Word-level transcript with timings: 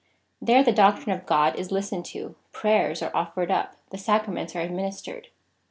There 0.41 0.63
the 0.63 0.71
doctrine 0.71 1.11
of 1.15 1.27
God 1.27 1.55
is 1.59 1.71
listened 1.71 2.05
to, 2.05 2.33
prayers 2.51 3.03
are 3.03 3.15
offered 3.15 3.51
up, 3.51 3.75
the 3.91 3.99
Sacraments 3.99 4.55
are 4.55 4.61
administered. 4.61 5.27